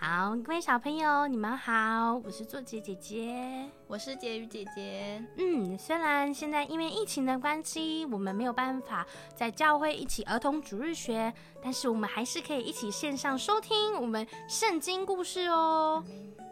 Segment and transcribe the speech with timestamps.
[0.00, 5.20] 好，各位小朋友，你们好，我是作杰姐姐，我是婕妤姐姐。
[5.36, 16.04] 嗯，虽然现在因为疫情的关系，我们没有办法在教会一起儿童主日学，但是我们还是可以一起线上收听我们圣经故事哦。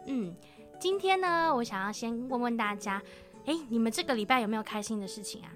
[0.07, 0.35] 嗯，
[0.77, 3.01] 今天呢，我想要先问问大家，
[3.45, 5.47] 哎，你们这个礼拜有没有开心的事情啊？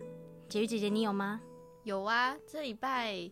[0.50, 1.42] 婕妤姐姐，你有吗？
[1.84, 3.30] 有啊，这礼拜。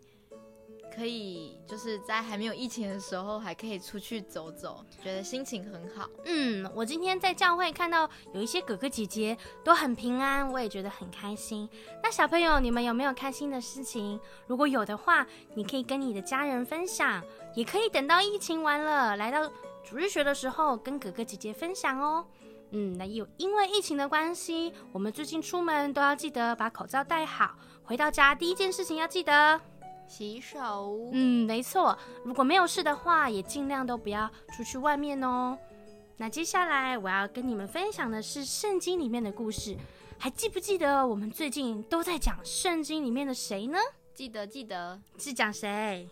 [0.94, 6.10] 可以就是在还没有疫情的时候，还可以出去走走，觉得心情很好。
[6.26, 11.70] 嗯，我今天在教会看到有一些哥哥姐姐都很平安，我也觉得很开心。
[12.04, 14.20] 那小朋友，你们有没有开心的事情？
[14.48, 17.24] 如果有的话，你可以跟你的家人分享，
[17.56, 19.48] 也可以等到疫情完了，来到
[19.84, 22.26] 主日学的时候跟哥哥姐姐分享哦。
[22.72, 29.60] 嗯，那有因为疫情的关系，我们最近出门都要记得把口罩戴好，回到家第一件事情要记得。
[30.10, 31.10] 洗手。
[31.14, 31.98] 嗯，没错。
[32.26, 35.58] 如果没有事的话，也尽量都不要出去外面哦。
[36.18, 39.78] 那接下来我要跟你们分享的是圣经里面的故事。
[40.18, 43.78] 还记不记得我们最近都在讲圣经里面的谁呢？
[44.14, 45.00] 记得，记得。
[45.18, 46.10] 是讲谁？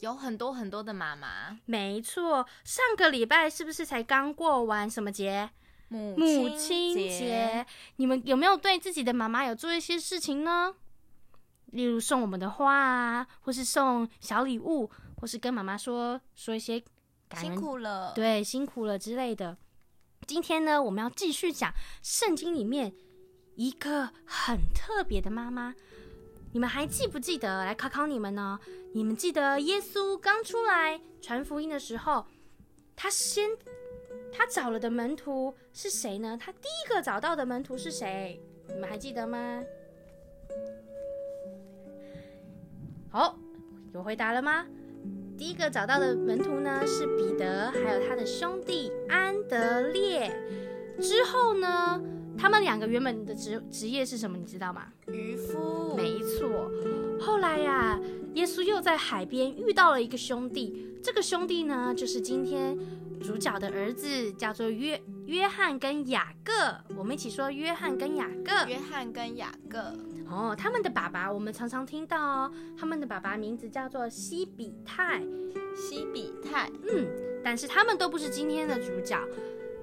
[0.00, 1.58] 有很多很多的妈妈。
[1.64, 5.48] 没错，上个礼拜是不是才刚过完什么节？
[5.88, 7.64] 母母亲节。
[7.96, 10.74] 你们有没有对自己的妈妈有做一些事情呢？
[11.72, 16.80] 例如送我们的花啊，或是送小礼物，或是跟妈妈说说一些
[17.28, 19.56] 感恩，辛苦了，对，辛苦了之类的。
[20.26, 22.92] 今天呢，我们要继续讲圣经里面
[23.54, 25.74] 一个很特别的妈妈。
[26.52, 27.64] 你们还记不记得？
[27.64, 28.58] 来考考你们呢。
[28.94, 32.26] 你们记得耶稣刚出来传福音的时候，
[32.96, 33.50] 他先
[34.32, 36.38] 他找了的门徒是谁呢？
[36.40, 38.40] 他第一个找到的门徒是谁？
[38.68, 39.62] 你们还记得吗？
[43.10, 43.38] 好，
[43.94, 44.66] 有回答了吗？
[45.36, 50.30] 第一个找到的门徒呢，是彼得，还有他的兄弟安德烈。
[51.00, 51.98] 之后呢，
[52.36, 54.36] 他们两个原本的职职业是什么？
[54.36, 54.88] 你知道吗？
[55.06, 55.94] 渔夫。
[55.96, 56.70] 没错。
[57.18, 58.00] 后来呀、啊，
[58.34, 62.76] 耶稣又在海边遇到了一个兄弟，这个兄弟呢，就是今天
[63.20, 66.52] 主角的儿子，叫做约约翰跟雅各。
[66.96, 68.68] 我们一起说约翰跟雅各。
[68.68, 69.78] 约翰跟雅各。
[70.30, 75.22] 哦，他们的爸爸我们常常听到哦，他们的爸爸名字叫做西比泰，
[75.74, 77.06] 西比泰，嗯，
[77.42, 79.18] 但是他们都不是今天的主角，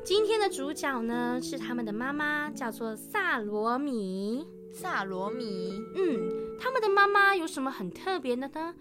[0.03, 8.75] 今天的主角呢是他们的妈妈，叫做萨罗米，萨罗米，嗯，他们的妈妈有什么很特别的呢？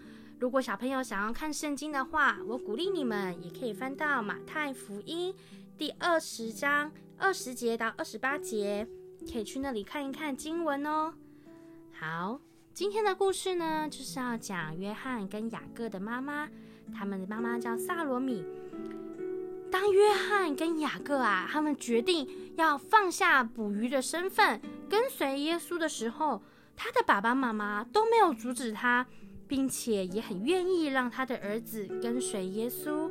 [0.44, 5.34] 如果小朋友想要看圣经的话，我鼓励你们也可以翻到马太福音
[5.78, 8.86] 第二十章二十节到二十八节，
[9.32, 11.14] 可以去那里看一看经文哦。
[11.98, 12.38] 好，
[12.74, 16.46] 今天的故事呢，就是要讲约翰跟雅各的妈妈，
[16.94, 18.44] 他们的妈妈叫萨罗米。
[19.72, 24.60] 当约翰跟雅各啊，他们决定要放下捕鱼的身份，
[24.90, 26.42] 跟随耶稣的时候，
[26.76, 29.06] 他的爸爸妈妈都没有阻止他，
[29.46, 33.10] 并且也很愿意让他的儿子跟随耶稣。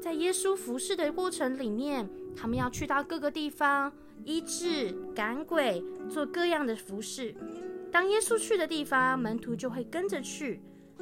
[0.00, 3.92] 在耶稣服侍的过程里面，他们要去到各个地方。
[4.24, 7.34] 医治、赶鬼，做各样的服事。
[7.90, 10.60] 当耶稣去的地方，门徒就会跟着去。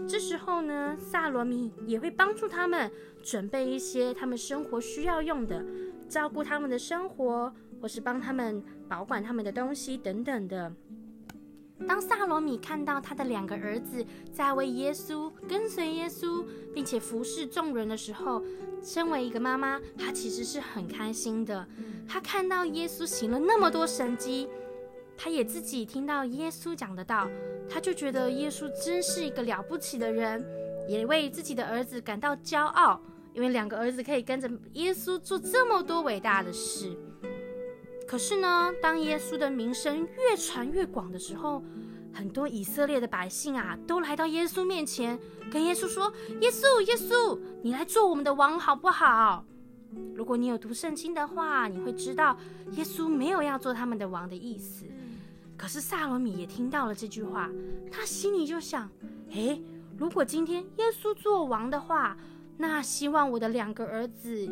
[0.09, 2.91] 这时候呢，萨罗米也会帮助他们
[3.23, 5.65] 准备一些他们生活需要用的，
[6.09, 10.73] 照顾他们的生活，或是帮他们保管他们的东西等等的。
[11.89, 18.43] 当萨罗米看到他的两个儿子在为耶稣跟随耶稣，并且服侍众人的时候，
[18.83, 21.67] 身为一个妈妈，她其实是很开心的。
[22.09, 24.49] 她看到耶稣行了那么多神迹，
[25.17, 27.29] 她也自己听到耶稣讲的道，
[27.69, 30.45] 她就觉得耶稣真是一个了不起的人，
[30.89, 33.01] 也为自己的儿子感到骄傲，
[33.35, 36.97] 因为两个儿子可以跟着耶稣做这么多伟大的事。
[38.13, 41.65] 可是呢，当耶稣的名声越传越广的时候，
[42.13, 45.19] 很多以色列的百姓啊，都来到耶稣面前，
[45.51, 46.13] 跟耶稣说
[46.43, 49.47] ：“耶稣，耶稣，你来做我们的王好不好？”
[50.15, 52.37] 如果你有读圣经的话，你会知道
[52.73, 54.85] 耶稣没有要做他们的王的意思。
[55.57, 57.51] 可是萨罗米也听到了这句话，
[57.91, 58.91] 他心里就想
[59.33, 59.63] ：“诶，
[59.97, 62.15] 如果今天耶稣做王的话，
[62.59, 64.47] 那希望我的两个儿子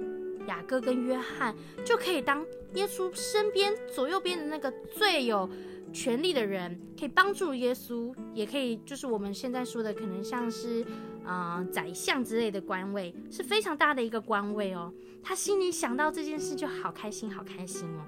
[0.46, 1.54] 雅各跟约翰
[1.84, 2.44] 就可以当。”
[2.74, 5.50] 耶稣身边左右边的那个最有
[5.92, 10.84] 权力的人，可以帮助耶稣，也可以就是我们现在说的，可能像是
[11.24, 14.94] 啊、呃、宰相之类的官位，是非常大的一个官位哦。
[15.20, 18.06] 他心里想到这件事就好开心，好开心哦，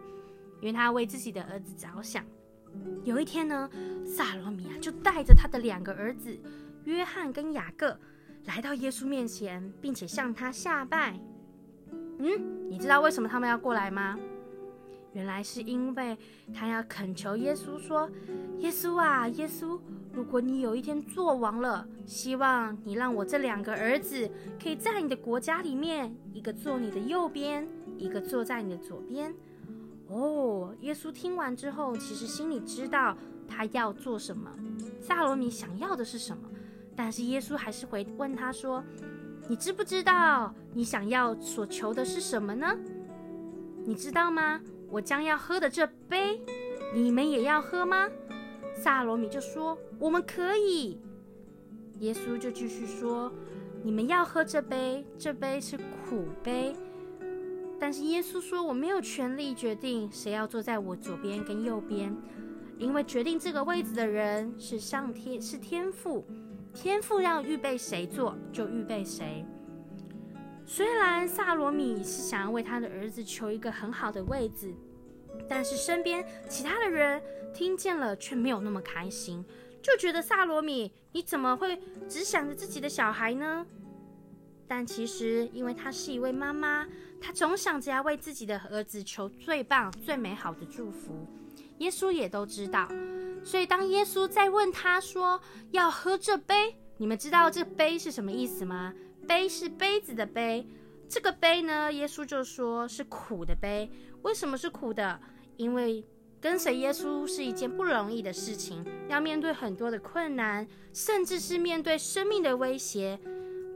[0.61, 2.25] 因为他为自己的儿子着想。
[3.03, 3.69] 有一天呢，
[4.07, 6.39] 萨罗米啊就带着他的两个儿子
[6.85, 7.99] 约翰跟雅各，
[8.45, 11.19] 来到耶稣面前，并且向他下拜。
[12.25, 14.17] 嗯，你知道为什么他们要过来吗？
[15.13, 16.17] 原来是因为
[16.55, 18.09] 他要恳求耶稣说
[18.61, 19.77] ：“耶稣啊，耶稣，
[20.13, 24.31] 如果你有一天做王了，希望你让我这两个儿子
[24.63, 29.35] 可以在你的国家里面，一个坐你的右边，一个坐在你的左边。”
[30.07, 33.17] 哦，耶稣听完之后，其实心里知道
[33.49, 34.49] 他要做什么，
[35.01, 36.49] 撒罗米想要的是什么，
[36.95, 38.83] 但是耶稣还是回问他说
[39.53, 42.75] ：“你知不知道你想要所求的是什么呢？
[43.85, 44.59] 你知道吗？”
[44.89, 46.41] 我将要喝的这杯，
[46.95, 48.09] 你们也要喝吗？
[48.75, 50.99] 撒罗米就说：“我们可以。”
[52.01, 53.31] 耶稣就继续说
[53.85, 56.75] ：“你们要喝这杯，这杯是苦杯。
[57.79, 62.17] 但是耶稣说，我没有权利决定谁要坐在我左边跟右边，
[62.79, 66.25] 因为决定这个位置的人是上天，是天父。
[66.75, 69.45] 天父要预备谁坐，就预备谁。”
[70.65, 74.73] 虽然撒罗米是想要为他的儿子求一个很好的位置，
[75.49, 77.21] 但是身边其他的人
[77.53, 79.45] 听见了却没有那么开心，
[79.83, 81.79] 就觉得撒罗米你怎么会
[82.09, 83.67] 只想着自己的小孩呢？
[84.67, 86.89] 但其实因为她是一位妈妈，
[87.21, 91.27] 她总想着要为自己的儿子求最棒、最美好的祝福。
[91.79, 92.89] 耶稣也都知道，
[93.45, 95.41] 所以当耶稣在问他说
[95.71, 98.95] 要喝这杯，你们知道这杯是什么意思吗？
[99.27, 100.67] 杯是杯子的杯，
[101.09, 103.91] 这个杯呢，耶稣就说是苦的杯。
[104.23, 105.21] 为什么是苦的？
[105.57, 106.05] 因为
[106.41, 113.19] 跟随耶稣是一件不容易的事情，要面对很多的困难，甚至是面对生命的威胁。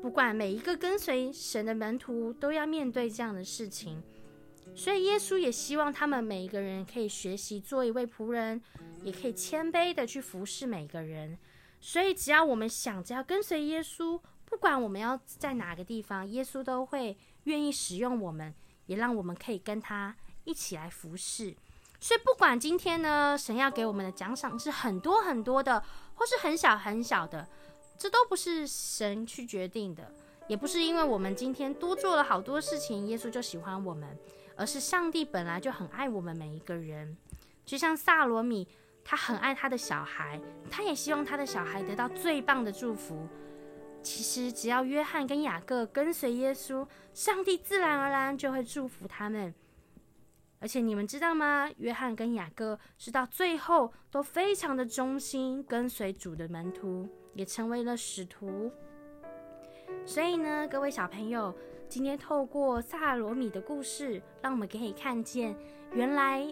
[0.02, 4.02] 不管每一个跟随神的门徒都要面对这样的事情，
[4.74, 8.60] 所以耶稣也希望他们每一个人可以学习做一位仆人，
[9.02, 11.38] 也可以谦卑的去服侍每一个人。
[11.80, 14.20] 所以只要我们想着要跟随耶稣。
[14.48, 18.54] 不管我们要在哪个地方，耶稣都会愿意使用我们，
[18.86, 20.14] 也让我们可以跟他
[20.44, 21.52] 一起来服侍。
[21.98, 25.82] 所以，不管今天呢，神要给我们的奖赏是很多很多的，
[26.14, 27.46] 或是很小很小的，
[27.98, 30.14] 这都不是神去决定的，
[30.46, 34.16] 也不是因为我们今天多做了好多事情，耶稣就喜欢我们，
[34.56, 37.17] 而是上帝本来就很爱我们每一个人。
[37.64, 38.67] 就像撒罗米，
[39.05, 43.29] 他很爱他的小孩，他也希望他的小孩得到最棒的祝福。
[44.03, 49.53] 其实，只要约翰跟雅各跟随耶稣，上帝自然而然就会祝福他们。
[50.61, 51.69] 而且，你们知道吗？
[51.79, 58.70] 约翰跟雅各是到最后都非常的忠心，跟随主的门徒，也成为了使徒。
[60.05, 61.53] 所以呢，各位小朋友，
[61.88, 65.56] 今天透过撒罗米的故事，让我们可以看见，
[65.92, 66.46] 原来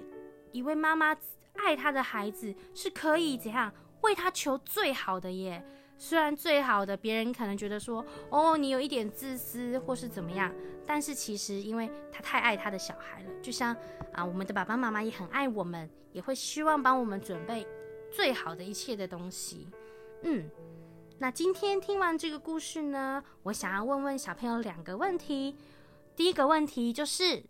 [0.52, 1.16] 一位妈妈
[1.54, 3.72] 爱她的孩子是可以怎样
[4.02, 5.64] 为他求最好的耶。
[5.96, 10.52] 虽然最好的，别人可能觉得说，哦，你有一点自私或是怎么样，
[10.84, 13.74] 但是其实因为他太爱他的小孩了，就像
[14.12, 17.66] 啊，我们的爸爸妈妈也很爱我们，也会希望帮我们准备
[18.10, 19.68] 最好的一切的东西。
[20.22, 20.48] 嗯，
[21.18, 25.56] 那今天听完这个故事呢，我想要问问小朋友两个问题。
[26.16, 27.44] 第一个问题就是，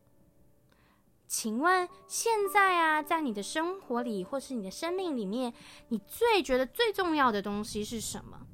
[1.27, 5.53] 请问现在啊，在你的生活里或是你的生命里面，
[5.89, 8.47] 你最觉得最重要的东西是什么？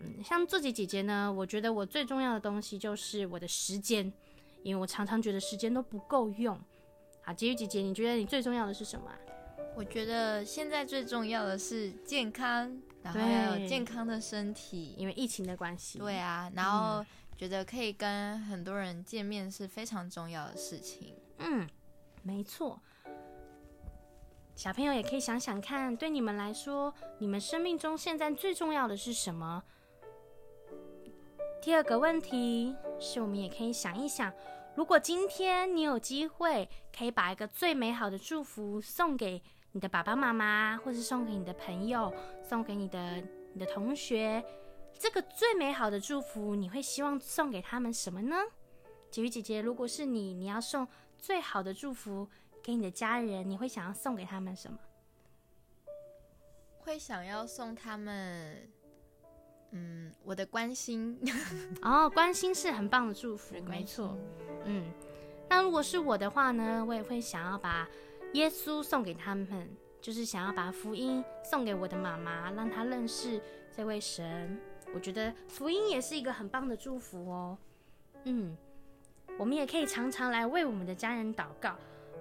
[0.00, 4.10] 嗯，像自己姐姐呢，我觉得我最重要的东西就是我的时间，
[4.62, 6.58] 因为我常常觉得时间都不够用。
[7.22, 9.10] 好，婕妤姐姐，你觉得你最重要的是什么？
[9.76, 15.98] 我觉得现在最重要的是健康，然后还有健康的身体，因为疫情的关系。
[15.98, 17.04] 对啊，然后
[17.36, 21.14] 觉得可以跟很多人见面是非常重要的事情。
[21.38, 21.68] 嗯。
[22.26, 22.80] 没错，
[24.56, 29.62] 小朋友也可以想想看，对你们来说，你们生命中现在最重要的是什么？
[31.60, 34.32] 第二个问题是我们也可以想一想，
[34.74, 36.66] 如果今天你有机会，
[36.96, 39.42] 可以把一个最美好的祝福送给
[39.74, 42.14] 你的爸爸妈妈，或是送给你的朋友，
[42.48, 43.20] 送给你的
[43.52, 44.42] 你的同学，
[44.96, 48.36] 这个最美好的祝福，你会希望送给他们什么呢？
[49.10, 50.88] 婕妤姐姐，如果是你，你要送。
[51.16, 52.28] 最好的祝福
[52.62, 54.78] 给你的家人，你会想要送给他们什么？
[56.80, 58.68] 会想要送他们，
[59.70, 61.18] 嗯，我的关心。
[61.80, 64.14] 哦，关心是很棒的祝福，没错。
[64.66, 64.84] 嗯，
[65.48, 67.88] 那如果是我的话呢，我也会想要把
[68.34, 69.68] 耶稣送给他们，
[70.00, 73.40] 就是想要把福音送给我的妈妈，让她认识
[73.72, 74.60] 这位神。
[74.92, 77.56] 我觉得福音也是一个很棒的祝福哦。
[78.24, 78.56] 嗯。
[79.38, 81.76] 我们也可以常常来为我们的家人祷告。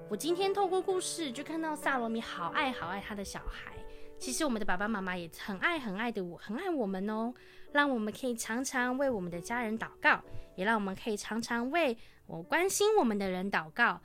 [0.10, 3.74] 我今天透过故事就看到撒罗米好爱好爱他的小孩，
[4.20, 7.34] 其实我们的爸爸妈妈也很爱很爱的我，很爱我们哦。
[7.72, 10.22] 让我们可以常常为我们的家人祷告，
[10.55, 14.00] 也让我们可以常常为我关心我们的人祷告。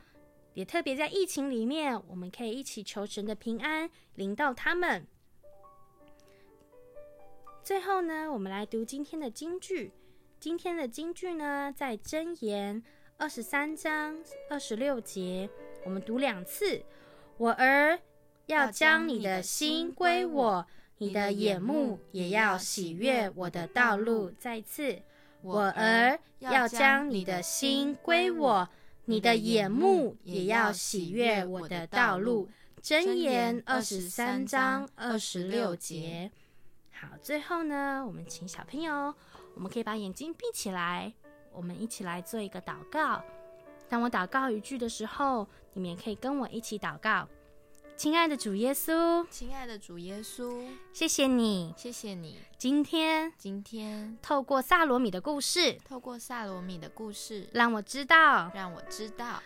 [0.59, 5.07] 也特别在疫情里面，我们可以一起求神的平安临到他们。
[7.63, 9.93] 最后呢，我们来读今天的金句。
[10.41, 12.83] 今天的金句呢，在箴言
[13.19, 14.19] 二十三章
[14.51, 15.49] 二十六节，
[15.85, 16.83] 我们读两次。
[17.37, 17.97] 我儿，
[18.47, 24.33] 要将你的心归我，你的眼目也要喜悦我的道路。
[24.33, 25.01] 再次，
[25.41, 28.69] 我儿，要将你的心归我，
[29.09, 32.47] 你的眼目也要喜悦我的道路。
[32.83, 36.31] 箴言二十三章二十六节。
[36.93, 39.15] 好，最后呢，我们请小朋友。
[39.55, 41.11] 我们可以把眼睛闭起来，
[41.53, 43.25] 我们一起来做一个祷告。
[43.89, 47.27] 当我祷告一句的时候，你们也可以跟我一起祷告。
[47.99, 52.39] 亲爱的主耶稣，亲爱的主耶稣，谢谢你，谢谢你。
[52.57, 59.43] 今天，今天透过萨罗米的故事，透过萨罗米的故事，让我知道，让我知道，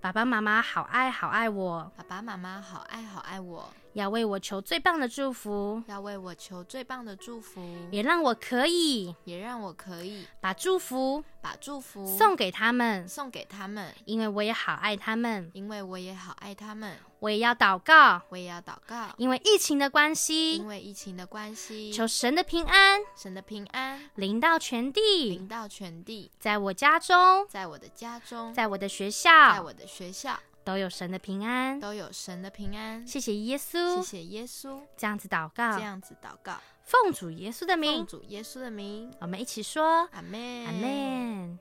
[0.00, 3.68] 爸爸妈妈好爱好爱我，爸爸妈妈好爱好爱我。
[3.98, 16.96] 要为我求最棒的祝福，要为我求最棒的祝福，也让我可以，也让我可以把祝福，把祝福送给他们，送给他们，因为我也好爱他们，因为我也好爱他们。
[17.20, 30.38] 我也要祷告，我也要祷告，因为疫情的关系，因为疫情的关系，求神的平安，神的平安临到全地，临到全地，在我家中，在我的家中，在我的学校，在我的学校。
[30.68, 33.06] 都有神的平安，都有神的平安。
[33.06, 34.78] 谢谢耶稣，谢谢耶稣。
[34.98, 41.58] 这样子祷告，这样子祷告，奉主耶稣的名，奉主耶稣的名，我们一起说阿门，阿门。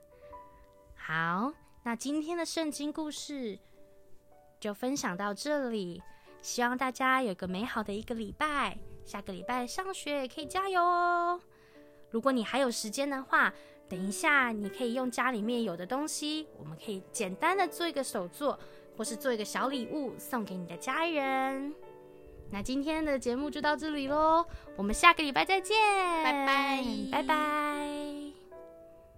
[0.98, 3.58] 好，那今天的圣经故事
[4.60, 6.04] 就分享到这里，
[6.42, 8.78] 希望大家有个美好的一个礼拜。
[9.06, 11.40] 下个礼拜上学也可以加油哦。
[12.10, 13.54] 如果你还有时间的话，
[13.88, 18.60] 等一下你可以用家里面有的东西，我们可以简单的做一个手作。
[18.98, 21.74] 或是做一个小礼物送给你的家人。
[22.50, 25.75] 那今天的节目就到这里喽，我们下个礼拜再见，
[26.24, 27.97] 拜拜，拜拜。